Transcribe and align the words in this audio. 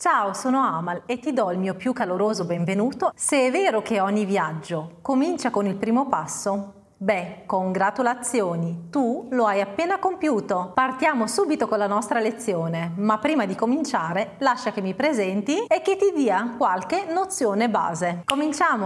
Ciao, 0.00 0.32
sono 0.32 0.60
Amal 0.60 1.02
e 1.06 1.18
ti 1.18 1.32
do 1.32 1.50
il 1.50 1.58
mio 1.58 1.74
più 1.74 1.92
caloroso 1.92 2.44
benvenuto. 2.44 3.10
Se 3.16 3.48
è 3.48 3.50
vero 3.50 3.82
che 3.82 3.98
ogni 3.98 4.24
viaggio 4.24 4.98
comincia 5.02 5.50
con 5.50 5.66
il 5.66 5.74
primo 5.74 6.06
passo, 6.06 6.74
Beh, 7.00 7.42
congratulazioni, 7.46 8.86
tu 8.90 9.26
lo 9.30 9.46
hai 9.46 9.60
appena 9.60 9.98
compiuto. 9.98 10.70
Partiamo 10.72 11.26
subito 11.26 11.66
con 11.66 11.78
la 11.78 11.86
nostra 11.88 12.20
lezione, 12.20 12.92
ma 12.96 13.18
prima 13.18 13.44
di 13.44 13.56
cominciare 13.56 14.34
lascia 14.38 14.72
che 14.72 14.80
mi 14.80 14.94
presenti 14.94 15.64
e 15.66 15.80
che 15.80 15.96
ti 15.96 16.12
dia 16.14 16.54
qualche 16.56 17.04
nozione 17.08 17.68
base. 17.68 18.22
Cominciamo! 18.24 18.84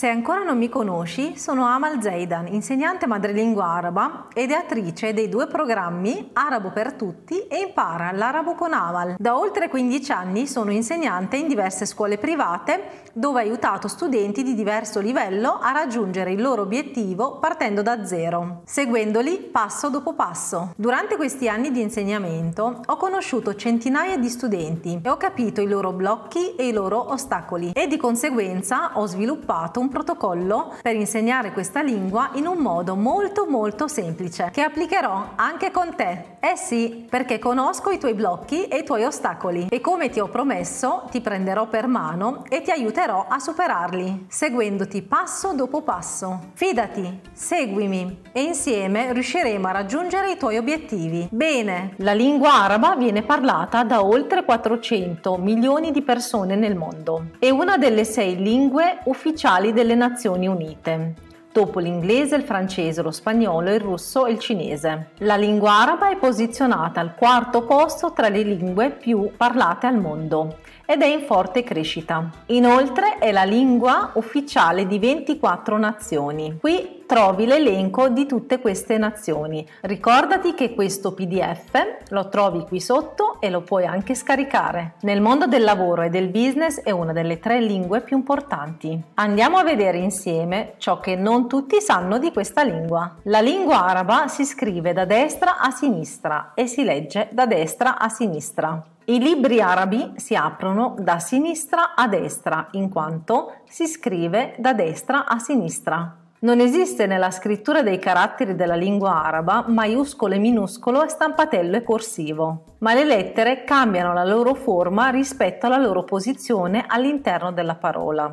Se 0.00 0.08
ancora 0.08 0.44
non 0.44 0.56
mi 0.56 0.70
conosci, 0.70 1.36
sono 1.36 1.66
Amal 1.66 2.00
Zeidan, 2.00 2.46
insegnante 2.46 3.06
madrelingua 3.06 3.66
araba 3.66 4.28
ed 4.32 4.50
attrice 4.50 5.12
dei 5.12 5.28
due 5.28 5.46
programmi 5.46 6.30
Arabo 6.32 6.70
per 6.70 6.94
tutti 6.94 7.46
e 7.46 7.66
Impara 7.66 8.10
l'arabo 8.10 8.54
con 8.54 8.72
Amal. 8.72 9.16
Da 9.18 9.38
oltre 9.38 9.68
15 9.68 10.10
anni 10.10 10.46
sono 10.46 10.70
insegnante 10.70 11.36
in 11.36 11.48
diverse 11.48 11.84
scuole 11.84 12.16
private 12.16 13.08
dove 13.12 13.40
ho 13.40 13.42
aiutato 13.42 13.88
studenti 13.88 14.42
di 14.42 14.54
diverso 14.54 15.00
livello 15.00 15.58
a 15.60 15.70
raggiungere 15.72 16.32
il 16.32 16.40
loro 16.40 16.62
obiettivo 16.62 17.38
partendo 17.38 17.82
da 17.82 18.06
zero, 18.06 18.62
seguendoli 18.64 19.50
passo 19.52 19.90
dopo 19.90 20.14
passo. 20.14 20.72
Durante 20.76 21.16
questi 21.16 21.46
anni 21.46 21.70
di 21.72 21.82
insegnamento 21.82 22.80
ho 22.86 22.96
conosciuto 22.96 23.54
centinaia 23.54 24.16
di 24.16 24.30
studenti 24.30 24.98
e 25.02 25.10
ho 25.10 25.18
capito 25.18 25.60
i 25.60 25.68
loro 25.68 25.92
blocchi 25.92 26.54
e 26.54 26.68
i 26.68 26.72
loro 26.72 27.12
ostacoli 27.12 27.72
e 27.74 27.86
di 27.86 27.98
conseguenza 27.98 28.92
ho 28.94 29.04
sviluppato 29.06 29.78
un 29.78 29.88
protocollo 29.90 30.74
per 30.80 30.96
insegnare 30.96 31.52
questa 31.52 31.82
lingua 31.82 32.30
in 32.34 32.46
un 32.46 32.58
modo 32.58 32.96
molto 32.96 33.46
molto 33.46 33.88
semplice 33.88 34.48
che 34.52 34.62
applicherò 34.62 35.32
anche 35.36 35.70
con 35.70 35.94
te. 35.94 36.38
Eh 36.40 36.56
sì, 36.56 37.06
perché 37.08 37.38
conosco 37.38 37.90
i 37.90 37.98
tuoi 37.98 38.14
blocchi 38.14 38.64
e 38.64 38.78
i 38.78 38.84
tuoi 38.84 39.04
ostacoli 39.04 39.66
e 39.68 39.80
come 39.80 40.08
ti 40.08 40.20
ho 40.20 40.28
promesso 40.28 41.06
ti 41.10 41.20
prenderò 41.20 41.66
per 41.66 41.86
mano 41.86 42.44
e 42.48 42.62
ti 42.62 42.70
aiuterò 42.70 43.26
a 43.28 43.38
superarli, 43.38 44.26
seguendoti 44.28 45.02
passo 45.02 45.52
dopo 45.52 45.82
passo. 45.82 46.38
Fidati, 46.54 47.20
seguimi 47.32 48.22
e 48.32 48.42
insieme 48.42 49.12
riusciremo 49.12 49.66
a 49.66 49.72
raggiungere 49.72 50.32
i 50.32 50.36
tuoi 50.38 50.56
obiettivi. 50.56 51.28
Bene, 51.30 51.94
la 51.96 52.12
lingua 52.12 52.54
araba 52.54 52.96
viene 52.96 53.22
parlata 53.22 53.82
da 53.82 54.04
oltre 54.04 54.44
400 54.44 55.36
milioni 55.36 55.90
di 55.90 56.02
persone 56.02 56.54
nel 56.56 56.76
mondo. 56.76 57.30
È 57.38 57.50
una 57.50 57.76
delle 57.76 58.04
sei 58.04 58.36
lingue 58.36 59.00
ufficiali 59.04 59.72
delle 59.80 59.94
Nazioni 59.94 60.46
Unite 60.46 61.14
dopo 61.50 61.78
l'inglese, 61.78 62.36
il 62.36 62.42
francese, 62.42 63.00
lo 63.00 63.10
spagnolo, 63.10 63.72
il 63.72 63.80
russo 63.80 64.26
e 64.26 64.32
il 64.32 64.38
cinese. 64.38 65.12
La 65.18 65.36
lingua 65.36 65.72
araba 65.72 66.10
è 66.10 66.16
posizionata 66.16 67.00
al 67.00 67.14
quarto 67.14 67.62
posto 67.64 68.12
tra 68.12 68.28
le 68.28 68.42
lingue 68.42 68.90
più 68.90 69.30
parlate 69.36 69.86
al 69.86 69.98
mondo 69.98 70.58
ed 70.90 71.02
è 71.02 71.06
in 71.06 71.20
forte 71.20 71.62
crescita. 71.62 72.28
Inoltre 72.46 73.18
è 73.18 73.30
la 73.30 73.44
lingua 73.44 74.10
ufficiale 74.14 74.88
di 74.88 74.98
24 74.98 75.78
nazioni. 75.78 76.58
Qui 76.58 77.04
trovi 77.06 77.46
l'elenco 77.46 78.08
di 78.08 78.26
tutte 78.26 78.58
queste 78.58 78.98
nazioni. 78.98 79.64
Ricordati 79.82 80.52
che 80.52 80.74
questo 80.74 81.14
PDF 81.14 82.08
lo 82.08 82.28
trovi 82.28 82.64
qui 82.66 82.80
sotto 82.80 83.40
e 83.40 83.50
lo 83.50 83.60
puoi 83.60 83.86
anche 83.86 84.16
scaricare. 84.16 84.94
Nel 85.02 85.20
mondo 85.20 85.46
del 85.46 85.62
lavoro 85.62 86.02
e 86.02 86.08
del 86.08 86.26
business 86.26 86.80
è 86.80 86.90
una 86.90 87.12
delle 87.12 87.38
tre 87.38 87.60
lingue 87.60 88.00
più 88.00 88.16
importanti. 88.16 89.00
Andiamo 89.14 89.58
a 89.58 89.62
vedere 89.62 89.98
insieme 89.98 90.74
ciò 90.78 90.98
che 90.98 91.14
non 91.14 91.46
tutti 91.46 91.80
sanno 91.80 92.18
di 92.18 92.32
questa 92.32 92.64
lingua. 92.64 93.14
La 93.24 93.40
lingua 93.40 93.84
araba 93.84 94.26
si 94.26 94.44
scrive 94.44 94.92
da 94.92 95.04
destra 95.04 95.58
a 95.58 95.70
sinistra 95.70 96.50
e 96.54 96.66
si 96.66 96.82
legge 96.82 97.28
da 97.30 97.46
destra 97.46 97.96
a 97.96 98.08
sinistra. 98.08 98.84
I 99.06 99.18
libri 99.18 99.60
arabi 99.60 100.12
si 100.16 100.34
aprono 100.34 100.94
da 100.98 101.18
sinistra 101.18 101.94
a 101.94 102.06
destra, 102.06 102.68
in 102.72 102.90
quanto 102.90 103.54
si 103.68 103.86
scrive 103.86 104.54
da 104.58 104.74
destra 104.74 105.26
a 105.26 105.38
sinistra. 105.38 106.16
Non 106.40 106.60
esiste 106.60 107.06
nella 107.06 107.30
scrittura 107.30 107.82
dei 107.82 107.98
caratteri 107.98 108.54
della 108.54 108.74
lingua 108.74 109.24
araba 109.24 109.64
maiuscolo 109.66 110.34
e 110.34 110.38
minuscolo 110.38 111.02
e 111.02 111.08
stampatello 111.08 111.76
e 111.76 111.82
corsivo, 111.82 112.64
ma 112.78 112.94
le 112.94 113.04
lettere 113.04 113.64
cambiano 113.64 114.12
la 114.12 114.24
loro 114.24 114.54
forma 114.54 115.08
rispetto 115.08 115.66
alla 115.66 115.78
loro 115.78 116.04
posizione 116.04 116.84
all'interno 116.86 117.52
della 117.52 117.74
parola. 117.74 118.30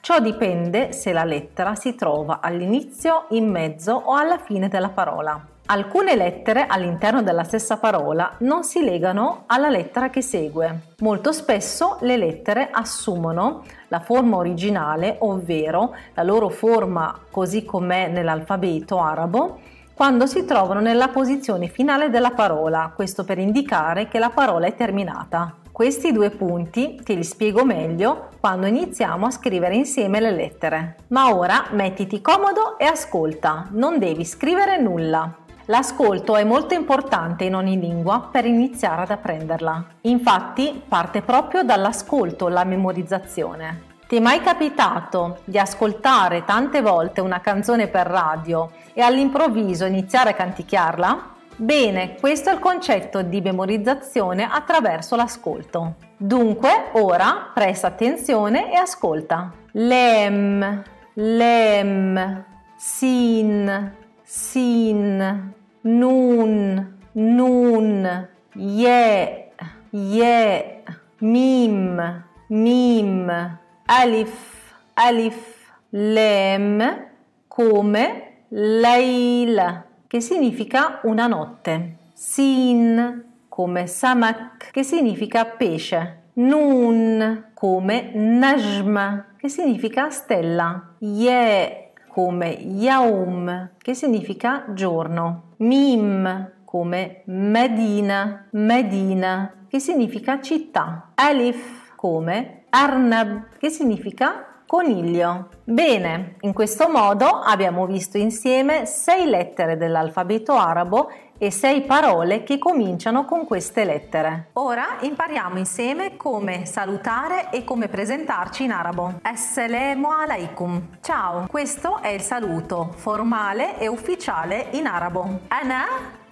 Ciò 0.00 0.20
dipende 0.20 0.92
se 0.92 1.12
la 1.12 1.24
lettera 1.24 1.74
si 1.74 1.94
trova 1.96 2.38
all'inizio, 2.40 3.26
in 3.30 3.50
mezzo 3.50 3.92
o 3.92 4.14
alla 4.14 4.38
fine 4.38 4.68
della 4.68 4.90
parola. 4.90 5.44
Alcune 5.70 6.16
lettere 6.16 6.64
all'interno 6.66 7.22
della 7.22 7.44
stessa 7.44 7.76
parola 7.76 8.36
non 8.38 8.64
si 8.64 8.82
legano 8.82 9.42
alla 9.48 9.68
lettera 9.68 10.08
che 10.08 10.22
segue. 10.22 10.94
Molto 11.00 11.30
spesso 11.30 11.98
le 12.00 12.16
lettere 12.16 12.70
assumono 12.72 13.64
la 13.88 14.00
forma 14.00 14.38
originale, 14.38 15.16
ovvero 15.18 15.94
la 16.14 16.22
loro 16.22 16.48
forma 16.48 17.14
così 17.30 17.66
com'è 17.66 18.08
nell'alfabeto 18.08 18.98
arabo, 18.98 19.58
quando 19.92 20.24
si 20.24 20.46
trovano 20.46 20.80
nella 20.80 21.08
posizione 21.08 21.68
finale 21.68 22.08
della 22.08 22.30
parola, 22.30 22.90
questo 22.96 23.24
per 23.24 23.36
indicare 23.36 24.08
che 24.08 24.18
la 24.18 24.30
parola 24.30 24.66
è 24.66 24.74
terminata. 24.74 25.56
Questi 25.70 26.12
due 26.12 26.30
punti 26.30 26.98
te 27.04 27.12
li 27.12 27.24
spiego 27.24 27.66
meglio 27.66 28.28
quando 28.40 28.66
iniziamo 28.66 29.26
a 29.26 29.30
scrivere 29.30 29.74
insieme 29.74 30.18
le 30.18 30.30
lettere. 30.30 30.96
Ma 31.08 31.34
ora 31.34 31.66
mettiti 31.72 32.22
comodo 32.22 32.78
e 32.78 32.86
ascolta, 32.86 33.66
non 33.72 33.98
devi 33.98 34.24
scrivere 34.24 34.80
nulla. 34.80 35.44
L'ascolto 35.70 36.34
è 36.36 36.44
molto 36.44 36.72
importante 36.72 37.44
in 37.44 37.54
ogni 37.54 37.78
lingua 37.78 38.30
per 38.32 38.46
iniziare 38.46 39.02
ad 39.02 39.10
apprenderla. 39.10 39.84
Infatti 40.02 40.82
parte 40.88 41.20
proprio 41.20 41.62
dall'ascolto 41.62 42.48
la 42.48 42.64
memorizzazione. 42.64 43.82
Ti 44.08 44.16
è 44.16 44.20
mai 44.20 44.40
capitato 44.40 45.40
di 45.44 45.58
ascoltare 45.58 46.46
tante 46.46 46.80
volte 46.80 47.20
una 47.20 47.42
canzone 47.42 47.86
per 47.88 48.06
radio 48.06 48.70
e 48.94 49.02
all'improvviso 49.02 49.84
iniziare 49.84 50.30
a 50.30 50.34
canticchiarla? 50.34 51.34
Bene, 51.56 52.14
questo 52.18 52.48
è 52.48 52.54
il 52.54 52.60
concetto 52.60 53.20
di 53.20 53.42
memorizzazione 53.42 54.48
attraverso 54.50 55.16
l'ascolto. 55.16 55.96
Dunque, 56.16 56.88
ora 56.92 57.50
presta 57.52 57.88
attenzione 57.88 58.72
e 58.72 58.76
ascolta. 58.76 59.52
Lem, 59.72 60.82
lem, 61.12 62.44
sin, 62.74 63.94
sin, 64.22 65.56
nun, 65.82 66.98
nun, 67.12 68.28
ye, 68.54 69.52
ye, 69.90 70.82
mim, 71.20 72.24
mim, 72.48 73.58
alif, 73.86 74.74
alif, 74.94 75.70
lem, 75.90 77.06
come 77.46 78.22
leil, 78.48 79.84
che 80.06 80.20
significa 80.20 81.00
una 81.04 81.26
notte. 81.26 81.96
Sin, 82.12 83.24
come 83.48 83.86
samak, 83.86 84.70
che 84.70 84.82
significa 84.82 85.44
pesce. 85.44 86.16
Nun, 86.34 87.50
come 87.54 88.10
najm, 88.14 89.24
che 89.36 89.48
significa 89.48 90.10
stella. 90.10 90.94
Ye, 90.98 91.92
come 92.08 92.48
Yaum, 92.48 93.70
che 93.78 93.94
significa 93.94 94.64
giorno, 94.72 95.47
Mim, 95.58 96.52
come 96.64 97.22
Medina, 97.26 98.46
Medina, 98.52 99.64
che 99.68 99.80
significa 99.80 100.40
città, 100.40 101.12
Alif, 101.14 101.94
come 101.96 102.64
Arnab, 102.70 103.56
che 103.58 103.68
significa 103.70 104.62
coniglio. 104.66 105.48
Bene, 105.64 106.36
in 106.40 106.52
questo 106.52 106.88
modo 106.88 107.26
abbiamo 107.26 107.86
visto 107.86 108.18
insieme 108.18 108.84
sei 108.84 109.26
lettere 109.26 109.78
dell'alfabeto 109.78 110.52
arabo 110.52 111.10
e 111.38 111.50
sei 111.50 111.82
parole 111.82 112.42
che 112.42 112.58
cominciano 112.58 113.24
con 113.24 113.46
queste 113.46 113.84
lettere. 113.84 114.50
Ora 114.54 114.98
impariamo 115.00 115.58
insieme 115.58 116.16
come 116.16 116.66
salutare 116.66 117.50
e 117.50 117.64
come 117.64 117.88
presentarci 117.88 118.64
in 118.64 118.72
arabo. 118.72 119.20
Assalamu 119.22 120.10
alaikum. 120.10 120.98
Ciao, 121.00 121.46
questo 121.48 122.02
è 122.02 122.08
il 122.08 122.20
saluto 122.20 122.92
formale 122.96 123.78
e 123.78 123.86
ufficiale 123.86 124.68
in 124.72 124.86
arabo. 124.86 125.40
Ana 125.48 125.84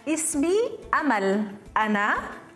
ismi 0.04 0.54
Amal. 0.90 1.58
Ana 1.72 2.14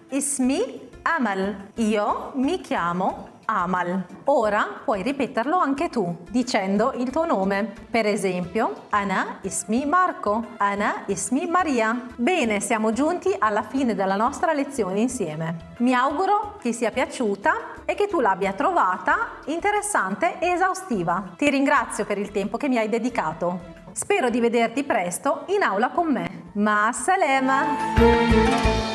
ismi 0.08 0.88
Amal. 1.02 1.68
Io 1.76 2.32
mi 2.34 2.60
chiamo 2.60 3.38
Amal. 3.50 4.04
Ora 4.26 4.80
puoi 4.84 5.02
ripeterlo 5.02 5.58
anche 5.58 5.88
tu 5.88 6.16
dicendo 6.30 6.92
il 6.96 7.10
tuo 7.10 7.26
nome. 7.26 7.72
Per 7.90 8.06
esempio, 8.06 8.84
Ana 8.90 9.38
ismi 9.42 9.84
Marco, 9.86 10.44
Ana 10.58 11.02
ismi 11.06 11.46
Maria. 11.46 12.06
Bene, 12.14 12.60
siamo 12.60 12.92
giunti 12.92 13.34
alla 13.36 13.62
fine 13.62 13.96
della 13.96 14.14
nostra 14.14 14.52
lezione 14.52 15.00
insieme. 15.00 15.74
Mi 15.78 15.94
auguro 15.94 16.58
che 16.60 16.72
sia 16.72 16.92
piaciuta 16.92 17.84
e 17.84 17.94
che 17.94 18.06
tu 18.06 18.20
l'abbia 18.20 18.52
trovata 18.52 19.40
interessante 19.46 20.38
e 20.38 20.50
esaustiva. 20.50 21.32
Ti 21.36 21.50
ringrazio 21.50 22.04
per 22.04 22.18
il 22.18 22.30
tempo 22.30 22.56
che 22.56 22.68
mi 22.68 22.78
hai 22.78 22.88
dedicato. 22.88 23.78
Spero 23.90 24.30
di 24.30 24.38
vederti 24.38 24.84
presto 24.84 25.42
in 25.46 25.62
aula 25.62 25.90
con 25.90 26.12
me. 26.12 26.50
Ma 26.52 26.90
salema! 26.92 28.89